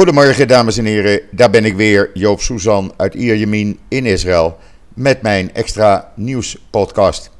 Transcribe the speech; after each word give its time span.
Goedemorgen 0.00 0.48
dames 0.48 0.78
en 0.78 0.84
heren, 0.84 1.20
daar 1.30 1.50
ben 1.50 1.64
ik 1.64 1.76
weer, 1.76 2.10
Joop 2.14 2.40
Suzan 2.40 2.92
uit 2.96 3.14
Ierjemien 3.14 3.78
in 3.88 4.06
Israël 4.06 4.58
met 4.94 5.22
mijn 5.22 5.54
extra 5.54 6.12
nieuwspodcast. 6.14 7.30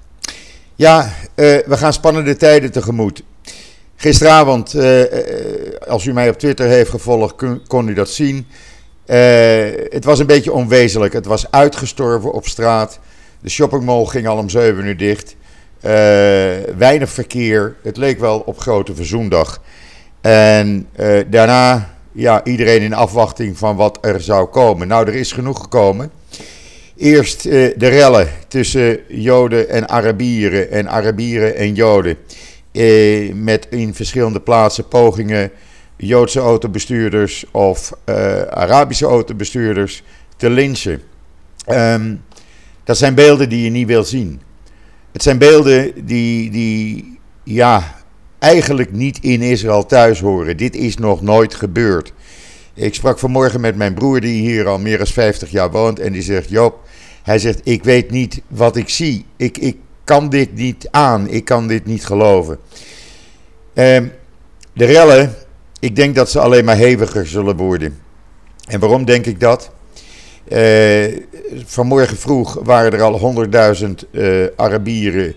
Ja, 0.75 1.01
uh, 1.03 1.11
we 1.67 1.77
gaan 1.77 1.93
spannende 1.93 2.37
tijden 2.37 2.73
tegemoet. 2.73 3.23
Gisteravond, 3.97 4.75
uh, 4.75 5.03
als 5.89 6.05
u 6.05 6.13
mij 6.13 6.29
op 6.29 6.39
Twitter 6.39 6.67
heeft 6.67 6.91
gevolgd, 6.91 7.37
kon, 7.37 7.63
kon 7.67 7.89
u 7.89 7.95
dat 7.95 8.09
zien. 8.09 8.47
het 9.91 10.05
was 10.05 10.19
een 10.19 10.27
beetje 10.27 10.53
onwezenlijk. 10.53 11.13
Het 11.13 11.27
was 11.27 11.51
uitgestorven 11.51 12.33
op 12.33 12.47
straat. 12.47 12.99
De 13.41 13.51
shoppingmall 13.51 14.05
ging 14.05 14.27
al 14.27 14.37
om 14.37 14.49
7 14.49 14.85
uur 14.85 14.97
dicht. 14.97 15.37
weinig 16.77 17.11
verkeer. 17.11 17.77
Het 17.83 17.97
leek 17.97 18.19
wel 18.19 18.39
op 18.39 18.59
Grote 18.59 18.95
Verzoendag. 18.95 19.63
En 20.21 20.89
daarna 21.27 21.99
ja, 22.13 22.45
iedereen 22.45 22.83
in 22.83 22.95
afwachting 22.95 23.59
van 23.59 23.77
wat 23.77 23.99
er 24.01 24.21
zou 24.21 24.47
komen. 24.47 24.89
Nou, 24.89 25.07
er 25.07 25.15
is 25.15 25.33
genoeg 25.33 25.61
gekomen. 25.61 26.11
Eerst 26.97 27.47
uh, 27.47 27.53
de 27.77 27.89
rellen 27.89 28.29
tussen 28.49 29.01
Joden 29.09 29.69
en 29.69 29.89
Arabieren 29.89 30.71
en 30.71 30.89
Arabieren 30.89 31.57
en 31.57 31.75
Joden. 31.75 32.17
Uh, 32.73 33.33
met 33.35 33.67
in 33.71 33.95
verschillende 33.95 34.41
plaatsen 34.41 34.89
pogingen 34.89 35.51
Joodse 35.97 36.41
autobestuurders 36.41 37.45
of 37.51 37.93
uh, 38.07 38.43
Arabische 38.43 39.07
autobestuurders 39.07 40.03
te 40.37 40.51
lynchen. 40.51 41.03
Um, 41.69 42.23
dat 42.85 42.99
zijn 42.99 43.15
beelden 43.15 43.49
die 43.49 43.65
je 43.65 43.71
niet 43.71 43.87
wil 43.87 44.05
zien. 44.05 44.41
Het 45.13 45.23
zijn 45.23 45.39
beelden 45.39 46.07
die, 46.07 46.51
die 46.51 47.19
ja, 47.45 48.00
eigenlijk 48.41 48.93
niet 48.93 49.19
in 49.21 49.43
Israël 49.43 49.87
thuis 49.87 50.21
horen. 50.21 50.57
Dit 50.57 50.77
is 50.77 50.97
nog 50.97 51.23
nooit 51.23 51.55
gebeurd. 51.55 52.13
Ik 52.75 52.95
sprak 52.95 53.19
vanmorgen 53.19 53.61
met 53.61 53.77
mijn 53.77 53.95
broer 53.95 54.21
die 54.21 54.41
hier 54.41 54.69
al 54.69 54.79
meer 54.79 54.99
dan 54.99 55.07
50 55.07 55.51
jaar 55.51 55.71
woont 55.71 55.99
en 55.99 56.13
die 56.13 56.23
zegt: 56.23 56.49
Joop, 56.49 56.89
hij 57.23 57.39
zegt: 57.39 57.61
Ik 57.63 57.85
weet 57.85 58.11
niet 58.11 58.41
wat 58.49 58.77
ik 58.77 58.89
zie. 58.89 59.25
Ik, 59.37 59.59
ik 59.59 59.77
kan 60.05 60.29
dit 60.29 60.55
niet 60.55 60.89
aan. 60.91 61.29
Ik 61.29 61.45
kan 61.45 61.67
dit 61.67 61.87
niet 61.87 62.05
geloven. 62.05 62.59
Uh, 63.75 63.99
de 64.73 64.85
rellen, 64.85 65.35
ik 65.81 65.97
denk 65.97 66.15
dat 66.15 66.31
ze 66.31 66.41
alleen 66.41 66.65
maar 66.65 66.77
heviger 66.77 67.27
zullen 67.27 67.57
worden. 67.57 67.99
En 68.67 68.81
waarom 68.81 69.05
denk 69.05 69.27
ik 69.27 69.41
dat? 69.41 69.71
Uh, 70.49 71.17
vanmorgen 71.65 72.17
vroeg 72.17 72.61
waren 72.63 72.93
er 72.93 73.03
al 73.03 73.47
100.000 73.81 73.89
uh, 74.11 74.47
Arabieren 74.57 75.35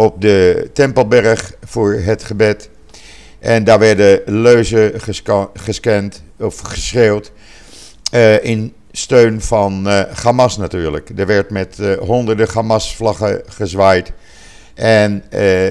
op 0.00 0.20
de 0.20 0.70
Tempelberg 0.72 1.52
voor 1.64 1.92
het 1.94 2.24
gebed. 2.24 2.70
En 3.38 3.64
daar 3.64 3.78
werden 3.78 4.20
leuzen 4.26 4.92
gescand 5.54 6.22
of 6.38 6.58
geschreeuwd 6.58 7.32
uh, 8.14 8.44
in 8.44 8.74
steun 8.92 9.40
van 9.40 9.86
uh, 9.86 10.02
Hamas 10.22 10.56
natuurlijk. 10.56 11.10
Er 11.16 11.26
werd 11.26 11.50
met 11.50 11.76
uh, 11.80 11.98
honderden 11.98 12.48
Hamas-vlaggen 12.52 13.42
gezwaaid. 13.46 14.12
En 14.74 15.24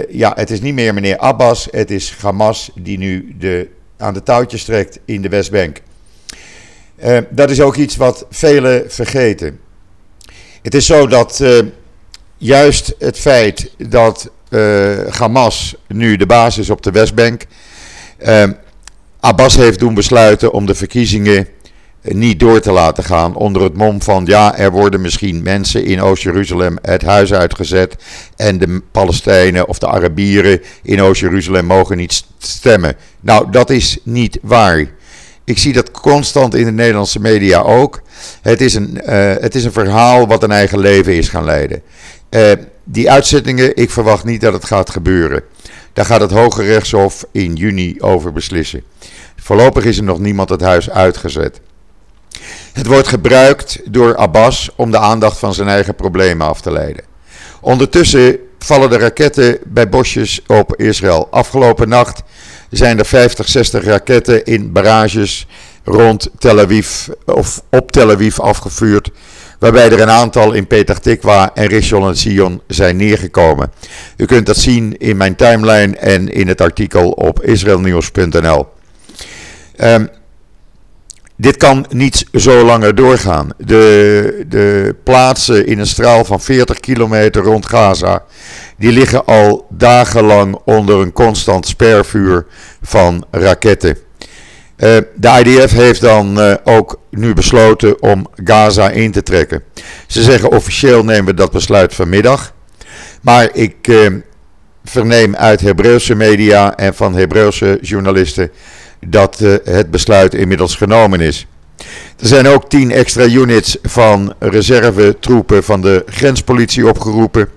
ja, 0.09 0.33
het 0.35 0.49
is 0.49 0.61
niet 0.61 0.73
meer 0.73 0.93
meneer 0.93 1.17
Abbas, 1.17 1.67
het 1.71 1.91
is 1.91 2.15
Hamas 2.21 2.71
die 2.75 2.97
nu 2.97 3.35
de, 3.39 3.67
aan 3.97 4.13
de 4.13 4.23
touwtjes 4.23 4.63
trekt 4.63 4.99
in 5.05 5.21
de 5.21 5.29
Westbank. 5.29 5.81
dat 7.29 7.49
is 7.49 7.61
ook 7.61 7.75
iets 7.75 7.95
wat 7.95 8.25
velen 8.29 8.91
vergeten. 8.91 9.59
Het 10.61 10.73
is 10.73 10.85
zo 10.85 11.07
dat 11.07 11.43
juist 12.39 12.95
het 12.99 13.19
feit 13.19 13.71
dat 13.77 14.29
uh, 14.49 14.97
Hamas 15.09 15.75
nu 15.87 16.15
de 16.15 16.25
baas 16.25 16.57
is 16.57 16.69
op 16.69 16.81
de 16.81 16.91
Westbank. 16.91 17.45
Uh, 18.25 18.43
Abbas 19.19 19.55
heeft 19.55 19.79
doen 19.79 19.93
besluiten 19.93 20.51
om 20.53 20.65
de 20.65 20.75
verkiezingen 20.75 21.47
niet 22.01 22.39
door 22.39 22.59
te 22.59 22.71
laten 22.71 23.03
gaan. 23.03 23.35
Onder 23.35 23.61
het 23.61 23.73
mom 23.73 24.01
van 24.01 24.25
ja, 24.25 24.57
er 24.57 24.71
worden 24.71 25.01
misschien 25.01 25.43
mensen 25.43 25.85
in 25.85 26.01
Oost-Jeruzalem 26.01 26.77
het 26.81 27.01
huis 27.01 27.33
uitgezet. 27.33 27.95
En 28.35 28.57
de 28.57 28.81
Palestijnen 28.91 29.67
of 29.67 29.79
de 29.79 29.87
Arabieren 29.87 30.61
in 30.83 31.01
Oost-Jeruzalem 31.01 31.65
mogen 31.65 31.97
niet 31.97 32.23
stemmen. 32.37 32.95
Nou, 33.19 33.51
dat 33.51 33.69
is 33.69 33.97
niet 34.03 34.39
waar. 34.41 34.87
Ik 35.49 35.57
zie 35.57 35.73
dat 35.73 35.91
constant 35.91 36.55
in 36.55 36.65
de 36.65 36.71
Nederlandse 36.71 37.19
media 37.19 37.59
ook. 37.59 38.01
Het 38.41 38.61
is 38.61 38.73
een, 38.73 39.01
uh, 39.03 39.33
het 39.39 39.55
is 39.55 39.63
een 39.63 39.71
verhaal 39.71 40.27
wat 40.27 40.43
een 40.43 40.51
eigen 40.51 40.79
leven 40.79 41.13
is 41.13 41.29
gaan 41.29 41.45
leiden. 41.45 41.81
Uh, 42.29 42.51
die 42.83 43.11
uitzettingen, 43.11 43.75
ik 43.75 43.89
verwacht 43.89 44.23
niet 44.23 44.41
dat 44.41 44.53
het 44.53 44.65
gaat 44.65 44.89
gebeuren. 44.89 45.43
Daar 45.93 46.05
gaat 46.05 46.21
het 46.21 46.31
Hoge 46.31 46.63
Rechtshof 46.63 47.25
in 47.31 47.55
juni 47.55 47.95
over 47.99 48.33
beslissen. 48.33 48.83
Voorlopig 49.35 49.85
is 49.85 49.97
er 49.97 50.03
nog 50.03 50.19
niemand 50.19 50.49
het 50.49 50.61
huis 50.61 50.89
uitgezet. 50.89 51.59
Het 52.73 52.85
wordt 52.85 53.07
gebruikt 53.07 53.79
door 53.85 54.15
Abbas 54.15 54.69
om 54.75 54.91
de 54.91 54.99
aandacht 54.99 55.37
van 55.37 55.53
zijn 55.53 55.67
eigen 55.67 55.95
problemen 55.95 56.47
af 56.47 56.61
te 56.61 56.71
leiden. 56.71 57.03
Ondertussen 57.61 58.37
vallen 58.59 58.89
de 58.89 58.97
raketten 58.97 59.57
bij 59.65 59.89
bosjes 59.89 60.41
op 60.47 60.75
Israël. 60.75 61.27
Afgelopen 61.31 61.89
nacht 61.89 62.21
zijn 62.69 62.99
er 62.99 63.05
50, 63.05 63.49
60 63.49 63.83
raketten 63.83 64.45
in 64.45 64.71
barrages 64.71 65.47
rond 65.83 66.29
Tel 66.37 66.59
Aviv 66.59 67.07
of 67.25 67.61
op 67.69 67.91
Tel 67.91 68.11
Aviv 68.11 68.39
afgevuurd 68.39 69.09
waarbij 69.59 69.91
er 69.91 70.01
een 70.01 70.09
aantal 70.09 70.53
in 70.53 70.67
Petah 70.67 70.97
Tikwa 70.97 71.51
en 71.53 71.67
Rishon 71.67 72.07
en 72.07 72.17
Sion 72.17 72.61
zijn 72.67 72.97
neergekomen. 72.97 73.71
U 74.17 74.25
kunt 74.25 74.45
dat 74.45 74.57
zien 74.57 74.97
in 74.97 75.17
mijn 75.17 75.35
timeline 75.35 75.97
en 75.97 76.29
in 76.29 76.47
het 76.47 76.61
artikel 76.61 77.11
op 77.11 77.43
israelnieuws.nl. 77.43 78.67
Ehm, 79.75 80.05
dit 81.35 81.57
kan 81.57 81.85
niet 81.89 82.25
zo 82.33 82.65
langer 82.65 82.95
doorgaan. 82.95 83.49
De, 83.57 84.45
de 84.47 84.95
plaatsen 85.03 85.65
in 85.65 85.79
een 85.79 85.87
straal 85.87 86.25
van 86.25 86.41
40 86.41 86.79
kilometer 86.79 87.43
rond 87.43 87.65
Gaza, 87.65 88.23
die 88.79 88.91
liggen 88.91 89.25
al 89.25 89.65
dagenlang 89.69 90.57
onder 90.65 90.99
een 90.99 91.11
constant 91.11 91.67
spervuur 91.67 92.45
van 92.81 93.25
raketten. 93.31 93.97
Uh, 94.77 94.97
de 95.15 95.43
IDF 95.43 95.71
heeft 95.71 96.01
dan 96.01 96.39
uh, 96.39 96.53
ook 96.63 96.99
nu 97.09 97.33
besloten 97.33 98.01
om 98.01 98.27
Gaza 98.43 98.89
in 98.89 99.11
te 99.11 99.23
trekken. 99.23 99.63
Ze 100.07 100.23
zeggen 100.23 100.51
officieel 100.51 101.03
nemen 101.03 101.25
we 101.25 101.33
dat 101.33 101.51
besluit 101.51 101.93
vanmiddag. 101.95 102.53
Maar 103.21 103.49
ik 103.53 103.87
uh, 103.87 104.07
verneem 104.83 105.35
uit 105.35 105.61
Hebreeuwse 105.61 106.15
media 106.15 106.75
en 106.75 106.95
van 106.95 107.15
Hebreeuwse 107.15 107.77
journalisten 107.81 108.51
dat 109.07 109.39
het 109.63 109.91
besluit 109.91 110.33
inmiddels 110.33 110.75
genomen 110.75 111.19
is. 111.19 111.47
Er 112.19 112.27
zijn 112.27 112.47
ook 112.47 112.69
tien 112.69 112.91
extra 112.91 113.25
units 113.25 113.77
van 113.81 114.33
reservetroepen 114.39 115.63
van 115.63 115.81
de 115.81 116.03
grenspolitie 116.05 116.87
opgeroepen. 116.87 117.49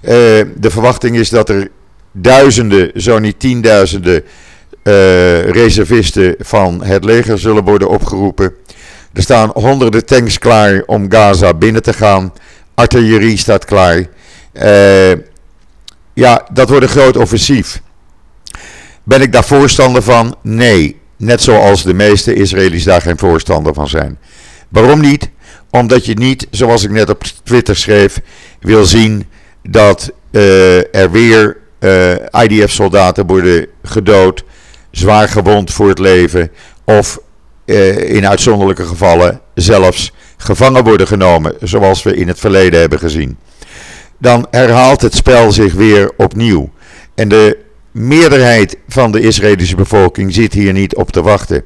De 0.00 0.70
verwachting 0.70 1.16
is 1.16 1.28
dat 1.28 1.48
er 1.48 1.70
duizenden, 2.12 2.90
zo 2.94 3.18
niet 3.18 3.40
tienduizenden 3.40 4.24
uh, 4.84 5.50
reservisten 5.50 6.34
van 6.38 6.84
het 6.84 7.04
leger 7.04 7.38
zullen 7.38 7.64
worden 7.64 7.88
opgeroepen. 7.88 8.54
Er 9.12 9.22
staan 9.22 9.50
honderden 9.54 10.06
tanks 10.06 10.38
klaar 10.38 10.82
om 10.86 11.10
Gaza 11.10 11.54
binnen 11.54 11.82
te 11.82 11.92
gaan. 11.92 12.32
Artillerie 12.74 13.36
staat 13.36 13.64
klaar. 13.64 14.06
Uh, 14.52 15.10
ja, 16.14 16.46
dat 16.52 16.68
wordt 16.68 16.84
een 16.84 16.90
groot 16.90 17.16
offensief. 17.16 17.80
Ben 19.02 19.20
ik 19.20 19.32
daar 19.32 19.44
voorstander 19.44 20.02
van? 20.02 20.36
Nee. 20.42 20.98
Net 21.16 21.42
zoals 21.42 21.82
de 21.82 21.94
meeste 21.94 22.34
Israëli's 22.34 22.84
daar 22.84 23.00
geen 23.00 23.18
voorstander 23.18 23.74
van 23.74 23.88
zijn. 23.88 24.18
Waarom 24.68 25.00
niet? 25.00 25.30
Omdat 25.70 26.06
je 26.06 26.14
niet, 26.14 26.46
zoals 26.50 26.84
ik 26.84 26.90
net 26.90 27.10
op 27.10 27.22
Twitter 27.42 27.76
schreef, 27.76 28.20
wil 28.60 28.84
zien 28.84 29.26
dat 29.62 30.12
uh, 30.30 30.94
er 30.94 31.10
weer 31.10 31.56
uh, 31.80 32.14
IDF-soldaten 32.42 33.26
worden 33.26 33.66
gedood 33.82 34.44
zwaar 34.90 35.28
gewond 35.28 35.72
voor 35.72 35.88
het 35.88 35.98
leven 35.98 36.50
of 36.84 37.18
eh, 37.64 38.14
in 38.14 38.28
uitzonderlijke 38.28 38.84
gevallen 38.84 39.40
zelfs 39.54 40.12
gevangen 40.36 40.84
worden 40.84 41.06
genomen, 41.06 41.54
zoals 41.60 42.02
we 42.02 42.14
in 42.14 42.28
het 42.28 42.38
verleden 42.38 42.80
hebben 42.80 42.98
gezien. 42.98 43.38
Dan 44.18 44.46
herhaalt 44.50 45.02
het 45.02 45.14
spel 45.14 45.52
zich 45.52 45.72
weer 45.72 46.10
opnieuw. 46.16 46.70
En 47.14 47.28
de 47.28 47.58
meerderheid 47.90 48.76
van 48.88 49.12
de 49.12 49.20
Israëlische 49.20 49.76
bevolking 49.76 50.34
zit 50.34 50.52
hier 50.52 50.72
niet 50.72 50.94
op 50.94 51.10
te 51.10 51.22
wachten. 51.22 51.64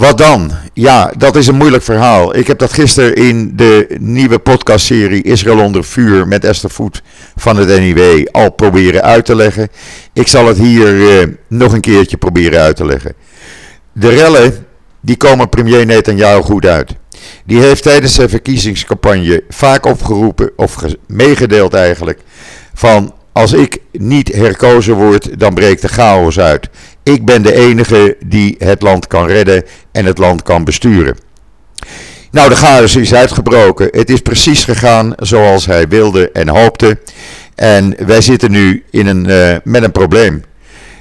Wat 0.00 0.18
dan? 0.18 0.50
Ja, 0.72 1.12
dat 1.16 1.36
is 1.36 1.46
een 1.46 1.56
moeilijk 1.56 1.82
verhaal. 1.82 2.36
Ik 2.36 2.46
heb 2.46 2.58
dat 2.58 2.72
gisteren 2.72 3.14
in 3.14 3.52
de 3.56 3.96
nieuwe 3.98 4.38
podcastserie 4.38 5.22
Israël 5.22 5.58
onder 5.58 5.84
vuur 5.84 6.28
met 6.28 6.44
Esther 6.44 6.70
Voet 6.70 7.02
van 7.36 7.56
het 7.56 7.68
NIW 7.68 8.26
al 8.30 8.52
proberen 8.52 9.02
uit 9.02 9.24
te 9.24 9.34
leggen. 9.34 9.68
Ik 10.12 10.28
zal 10.28 10.46
het 10.46 10.58
hier 10.58 11.20
eh, 11.20 11.26
nog 11.48 11.72
een 11.72 11.80
keertje 11.80 12.16
proberen 12.16 12.60
uit 12.60 12.76
te 12.76 12.86
leggen. 12.86 13.14
De 13.92 14.08
rellen, 14.08 14.66
die 15.00 15.16
komen 15.16 15.48
premier 15.48 15.86
Netanyahu 15.86 16.42
goed 16.42 16.66
uit. 16.66 16.94
Die 17.44 17.60
heeft 17.60 17.82
tijdens 17.82 18.14
zijn 18.14 18.28
verkiezingscampagne 18.28 19.42
vaak 19.48 19.86
opgeroepen, 19.86 20.50
of 20.56 20.76
meegedeeld 21.06 21.74
eigenlijk, 21.74 22.20
van 22.74 23.14
als 23.32 23.52
ik 23.52 23.78
niet 23.92 24.34
herkozen 24.34 24.94
word, 24.94 25.38
dan 25.38 25.54
breekt 25.54 25.82
de 25.82 25.88
chaos 25.88 26.38
uit. 26.38 26.68
Ik 27.02 27.24
ben 27.24 27.42
de 27.42 27.54
enige 27.54 28.16
die 28.24 28.54
het 28.58 28.82
land 28.82 29.06
kan 29.06 29.26
redden 29.26 29.64
en 29.92 30.04
het 30.04 30.18
land 30.18 30.42
kan 30.42 30.64
besturen. 30.64 31.16
Nou, 32.30 32.48
de 32.48 32.56
chaos 32.56 32.96
is 32.96 33.14
uitgebroken. 33.14 33.88
Het 33.90 34.10
is 34.10 34.20
precies 34.20 34.64
gegaan 34.64 35.12
zoals 35.16 35.66
hij 35.66 35.88
wilde 35.88 36.30
en 36.32 36.48
hoopte. 36.48 36.98
En 37.54 37.94
wij 38.06 38.20
zitten 38.20 38.50
nu 38.50 38.84
in 38.90 39.06
een, 39.06 39.28
uh, 39.28 39.56
met 39.64 39.82
een 39.82 39.92
probleem. 39.92 40.42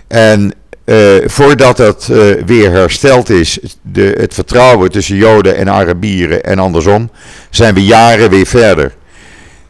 En 0.07 0.53
uh, 0.85 0.95
voordat 1.25 1.77
dat 1.77 2.07
uh, 2.11 2.43
weer 2.45 2.71
hersteld 2.71 3.29
is, 3.29 3.59
de, 3.81 4.15
het 4.17 4.33
vertrouwen 4.33 4.91
tussen 4.91 5.15
Joden 5.15 5.55
en 5.55 5.69
Arabieren 5.69 6.43
en 6.43 6.59
andersom, 6.59 7.11
zijn 7.49 7.73
we 7.73 7.85
jaren 7.85 8.29
weer 8.29 8.45
verder. 8.45 8.95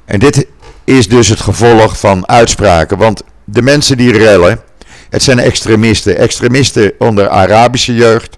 En 0.06 0.20
dit 0.20 0.46
is 0.90 1.08
dus 1.08 1.28
het 1.28 1.40
gevolg 1.40 2.00
van 2.00 2.28
uitspraken. 2.28 2.98
Want 2.98 3.24
de 3.44 3.62
mensen 3.62 3.98
die 3.98 4.18
rellen, 4.18 4.60
het 5.10 5.24
zijn 5.24 5.40
extremisten. 5.40 6.18
Extremisten 6.18 6.94
onder 6.98 7.30
Arabische 7.30 7.96
jeugd, 7.96 8.36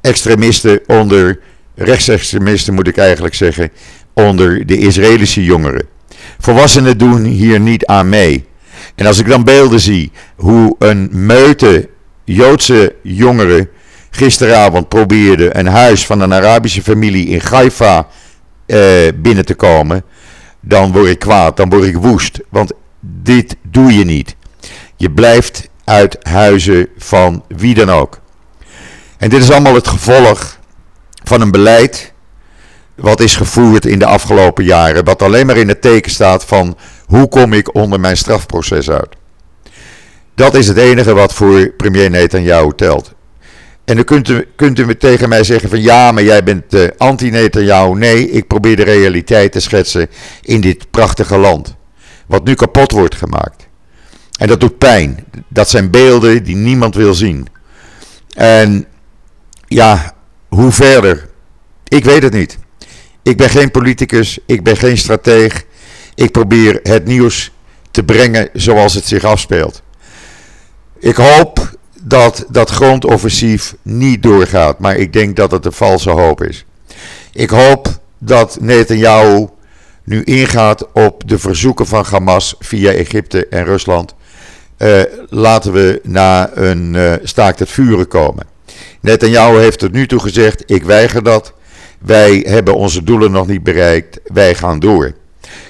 extremisten 0.00 0.80
onder 0.86 1.40
rechtsextremisten 1.74 2.74
moet 2.74 2.88
ik 2.88 2.96
eigenlijk 2.96 3.34
zeggen, 3.34 3.70
onder 4.12 4.66
de 4.66 4.78
Israëlische 4.78 5.44
jongeren. 5.44 5.86
Volwassenen 6.38 6.98
doen 6.98 7.24
hier 7.24 7.60
niet 7.60 7.86
aan 7.86 8.08
mee. 8.08 8.44
En 8.94 9.06
als 9.06 9.18
ik 9.18 9.28
dan 9.28 9.44
beelden 9.44 9.80
zie 9.80 10.12
hoe 10.36 10.76
een 10.78 11.08
meute 11.12 11.88
Joodse 12.24 12.94
jongeren 13.02 13.68
gisteravond 14.10 14.88
probeerde 14.88 15.56
een 15.56 15.66
huis 15.66 16.06
van 16.06 16.20
een 16.20 16.34
Arabische 16.34 16.82
familie 16.82 17.26
in 17.26 17.40
Haifa 17.50 18.06
eh, 18.66 18.78
binnen 19.14 19.44
te 19.44 19.54
komen, 19.54 20.04
dan 20.60 20.92
word 20.92 21.06
ik 21.06 21.18
kwaad, 21.18 21.56
dan 21.56 21.68
word 21.68 21.84
ik 21.84 21.96
woest. 21.96 22.40
Want 22.48 22.72
dit 23.00 23.56
doe 23.62 23.92
je 23.92 24.04
niet. 24.04 24.36
Je 24.96 25.10
blijft 25.10 25.68
uit 25.84 26.16
huizen 26.22 26.88
van 26.96 27.44
wie 27.48 27.74
dan 27.74 27.90
ook. 27.90 28.20
En 29.18 29.30
dit 29.30 29.42
is 29.42 29.50
allemaal 29.50 29.74
het 29.74 29.88
gevolg 29.88 30.58
van 31.24 31.40
een 31.40 31.50
beleid 31.50 32.12
wat 32.94 33.20
is 33.20 33.36
gevoerd 33.36 33.86
in 33.86 33.98
de 33.98 34.06
afgelopen 34.06 34.64
jaren, 34.64 35.04
wat 35.04 35.22
alleen 35.22 35.46
maar 35.46 35.56
in 35.56 35.68
het 35.68 35.82
teken 35.82 36.10
staat 36.10 36.44
van 36.44 36.76
hoe 37.06 37.28
kom 37.28 37.52
ik 37.52 37.74
onder 37.74 38.00
mijn 38.00 38.16
strafproces 38.16 38.90
uit. 38.90 39.16
Dat 40.34 40.54
is 40.54 40.66
het 40.66 40.76
enige 40.76 41.14
wat 41.14 41.34
voor 41.34 41.68
premier 41.76 42.10
Netanyahu 42.10 42.72
telt. 42.76 43.12
En 43.90 43.96
dan 43.96 44.04
kunt 44.04 44.28
u, 44.28 44.46
kunt 44.56 44.78
u 44.78 44.96
tegen 44.96 45.28
mij 45.28 45.44
zeggen 45.44 45.68
van 45.68 45.82
ja, 45.82 46.12
maar 46.12 46.22
jij 46.22 46.42
bent 46.42 46.74
uh, 46.74 46.88
anti-Netanyahu. 46.96 47.94
Nee, 47.94 48.30
ik 48.30 48.46
probeer 48.46 48.76
de 48.76 48.82
realiteit 48.82 49.52
te 49.52 49.60
schetsen 49.60 50.08
in 50.42 50.60
dit 50.60 50.90
prachtige 50.90 51.36
land. 51.36 51.74
Wat 52.26 52.44
nu 52.44 52.54
kapot 52.54 52.92
wordt 52.92 53.14
gemaakt. 53.14 53.68
En 54.38 54.48
dat 54.48 54.60
doet 54.60 54.78
pijn. 54.78 55.24
Dat 55.48 55.70
zijn 55.70 55.90
beelden 55.90 56.44
die 56.44 56.56
niemand 56.56 56.94
wil 56.94 57.14
zien. 57.14 57.46
En 58.34 58.86
ja, 59.66 60.14
hoe 60.48 60.72
verder? 60.72 61.28
Ik 61.88 62.04
weet 62.04 62.22
het 62.22 62.32
niet. 62.32 62.58
Ik 63.22 63.36
ben 63.36 63.50
geen 63.50 63.70
politicus, 63.70 64.38
ik 64.46 64.62
ben 64.62 64.76
geen 64.76 64.98
strateeg. 64.98 65.64
Ik 66.14 66.30
probeer 66.30 66.80
het 66.82 67.04
nieuws 67.04 67.52
te 67.90 68.02
brengen 68.02 68.48
zoals 68.52 68.94
het 68.94 69.06
zich 69.06 69.24
afspeelt. 69.24 69.82
Ik 70.98 71.16
hoop 71.16 71.69
dat 72.00 72.44
dat 72.48 72.70
grondoffensief 72.70 73.74
niet 73.82 74.22
doorgaat, 74.22 74.78
maar 74.78 74.96
ik 74.96 75.12
denk 75.12 75.36
dat 75.36 75.50
het 75.50 75.64
een 75.64 75.72
valse 75.72 76.10
hoop 76.10 76.42
is. 76.42 76.64
Ik 77.32 77.50
hoop 77.50 77.88
dat 78.18 78.58
Netanyahu 78.60 79.46
nu 80.04 80.22
ingaat 80.22 80.92
op 80.92 81.28
de 81.28 81.38
verzoeken 81.38 81.86
van 81.86 82.04
Hamas 82.10 82.54
via 82.58 82.92
Egypte 82.92 83.46
en 83.46 83.64
Rusland. 83.64 84.14
Uh, 84.78 85.00
laten 85.28 85.72
we 85.72 86.00
naar 86.02 86.56
een 86.56 86.94
uh, 86.94 87.12
staakt 87.22 87.58
het 87.58 87.68
vuren 87.68 88.08
komen. 88.08 88.46
Netanyahu 89.00 89.58
heeft 89.58 89.78
tot 89.78 89.92
nu 89.92 90.06
toe 90.06 90.20
gezegd: 90.20 90.62
ik 90.66 90.82
weiger 90.82 91.22
dat. 91.22 91.52
Wij 91.98 92.44
hebben 92.48 92.74
onze 92.74 93.02
doelen 93.02 93.30
nog 93.30 93.46
niet 93.46 93.62
bereikt. 93.62 94.20
Wij 94.24 94.54
gaan 94.54 94.78
door. 94.78 95.12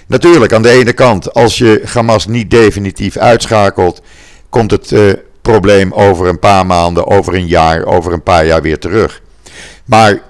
Natuurlijk, 0.07 0.53
aan 0.53 0.63
de 0.63 0.71
ene 0.71 0.93
kant, 0.93 1.35
als 1.35 1.59
je 1.59 1.83
Hamas 1.85 2.27
niet 2.27 2.51
definitief 2.51 3.17
uitschakelt, 3.17 4.03
komt 4.49 4.71
het 4.71 4.91
uh, 4.91 5.13
probleem 5.43 5.93
over 5.93 6.27
een 6.27 6.39
paar 6.39 6.67
maanden, 6.67 7.07
over 7.07 7.35
een 7.35 7.47
jaar, 7.47 7.85
over 7.85 8.13
een 8.13 8.23
paar 8.23 8.47
jaar 8.47 8.63
weer 8.63 8.79
terug. 8.79 9.23
Maar 9.85 10.21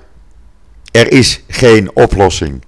er 0.92 1.12
is 1.12 1.42
geen 1.48 1.90
oplossing. 1.94 2.64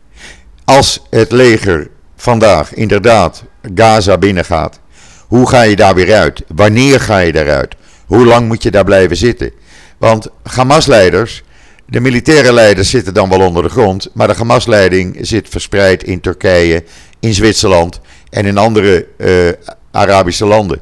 Als 0.64 1.02
het 1.10 1.32
leger 1.32 1.88
vandaag 2.16 2.74
inderdaad 2.74 3.44
Gaza 3.74 4.18
binnengaat, 4.18 4.80
hoe 5.26 5.48
ga 5.48 5.62
je 5.62 5.76
daar 5.76 5.94
weer 5.94 6.14
uit? 6.14 6.42
Wanneer 6.48 7.00
ga 7.00 7.18
je 7.18 7.32
daaruit? 7.32 7.74
Hoe 8.06 8.26
lang 8.26 8.48
moet 8.48 8.62
je 8.62 8.70
daar 8.70 8.84
blijven 8.84 9.16
zitten? 9.16 9.52
Want 9.98 10.28
Hamas-leiders, 10.42 11.42
de 11.86 12.00
militaire 12.00 12.52
leiders 12.52 12.90
zitten 12.90 13.14
dan 13.14 13.28
wel 13.28 13.40
onder 13.40 13.62
de 13.62 13.68
grond, 13.68 14.08
maar 14.12 14.26
de 14.26 14.34
Hamas-leiding 14.34 15.18
zit 15.20 15.48
verspreid 15.48 16.02
in 16.02 16.20
Turkije, 16.20 16.84
in 17.20 17.34
Zwitserland 17.34 18.00
en 18.30 18.46
in 18.46 18.58
andere 18.58 19.06
uh, 19.16 19.48
Arabische 19.90 20.46
landen. 20.46 20.80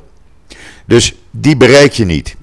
Dus 0.86 1.14
die 1.30 1.56
bereik 1.56 1.92
je 1.92 2.04
niet. 2.04 2.36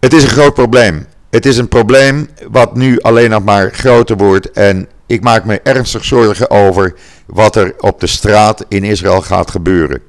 Het 0.00 0.12
is 0.12 0.22
een 0.22 0.28
groot 0.28 0.54
probleem. 0.54 1.06
Het 1.30 1.46
is 1.46 1.56
een 1.56 1.68
probleem 1.68 2.28
wat 2.50 2.74
nu 2.74 3.00
alleen 3.00 3.30
nog 3.30 3.44
maar 3.44 3.74
groter 3.74 4.16
wordt. 4.16 4.50
En 4.50 4.88
ik 5.06 5.22
maak 5.22 5.44
me 5.44 5.60
ernstig 5.60 6.04
zorgen 6.04 6.50
over 6.50 6.94
wat 7.26 7.56
er 7.56 7.74
op 7.78 8.00
de 8.00 8.06
straat 8.06 8.64
in 8.68 8.84
Israël 8.84 9.20
gaat 9.20 9.50
gebeuren. 9.50 10.02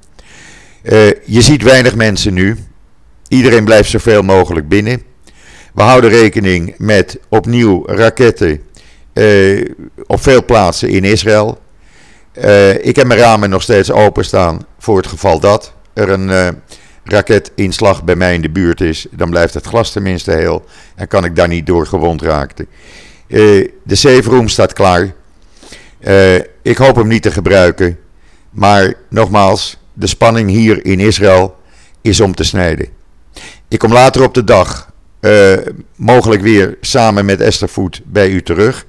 Uh, 0.84 1.08
je 1.26 1.42
ziet 1.42 1.64
weinig 1.64 1.96
mensen 1.96 2.34
nu. 2.34 2.58
Iedereen 3.28 3.66
blijft 3.66 3.90
zoveel 3.90 4.22
mogelijk 4.22 4.68
binnen. 4.68 5.02
We 5.74 5.82
houden 5.82 6.10
rekening 6.10 6.74
met 6.78 7.20
opnieuw 7.30 7.86
raketten 7.86 8.62
uh, 9.14 9.66
op 10.06 10.22
veel 10.22 10.46
plaatsen 10.46 10.90
in 10.90 11.04
Israël. 11.04 11.60
Uh, 12.34 12.86
ik 12.86 12.96
heb 12.96 13.08
mijn 13.08 13.20
ramen 13.20 13.50
nog 13.50 13.62
steeds 13.62 13.92
openstaan 13.92 14.66
voor 14.80 14.98
het 14.98 15.08
geval 15.08 15.40
dat 15.40 15.74
er 15.98 16.10
een 16.10 16.30
uh, 16.30 16.48
raketinslag 17.04 18.04
bij 18.04 18.16
mij 18.16 18.34
in 18.34 18.42
de 18.42 18.50
buurt 18.50 18.82
is, 18.82 19.08
dan 19.12 19.30
blijft 19.30 19.54
het 19.54 19.66
glas 19.66 19.92
tenminste 19.92 20.32
heel 20.32 20.66
en 20.96 21.08
kan 21.08 21.26
ik 21.26 21.36
daar 21.36 21.48
niet 21.48 21.66
door 21.66 21.88
gewond 21.88 22.22
raken. 22.22 22.68
Uh, 23.28 23.70
de 23.84 23.96
safe 23.96 24.30
room 24.30 24.48
staat 24.48 24.74
klaar. 24.74 25.14
Uh, 26.00 26.36
ik 26.62 26.78
hoop 26.78 26.96
hem 26.96 27.08
niet 27.08 27.22
te 27.22 27.32
gebruiken. 27.32 27.98
Maar 28.50 28.94
nogmaals, 29.10 29.78
de 29.94 30.08
spanning 30.08 30.50
hier 30.50 30.86
in 30.86 31.00
Israël 31.00 31.56
is 32.02 32.20
om 32.20 32.36
te 32.36 32.44
snijden. 32.44 32.88
Ik 33.68 33.80
kom 33.80 33.94
later 33.94 34.24
op 34.24 34.34
de 34.34 34.44
dag 34.44 34.86
mogelijk 35.96 36.42
weer 36.42 36.78
samen 36.82 37.26
met 37.26 37.42
Esther 37.42 37.70
Voet 37.70 38.02
bij 38.06 38.30
u 38.30 38.42
terug. 38.42 38.86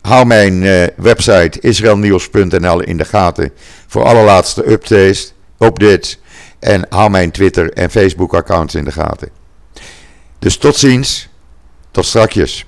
Hou 0.00 0.26
mijn 0.26 0.60
website 0.96 1.60
israelnieuws.nl 1.60 2.80
in 2.80 2.96
de 2.96 3.04
gaten 3.04 3.52
voor 3.86 4.04
alle 4.04 4.22
laatste 4.22 4.70
updates. 4.70 5.34
updates 5.58 6.18
en 6.58 6.86
hou 6.88 7.10
mijn 7.10 7.30
Twitter 7.30 7.72
en 7.72 7.90
Facebook 7.90 8.34
accounts 8.34 8.74
in 8.74 8.84
de 8.84 8.92
gaten. 8.92 9.28
Dus 10.38 10.56
tot 10.56 10.76
ziens. 10.76 11.28
Tot 11.90 12.04
strakjes. 12.04 12.66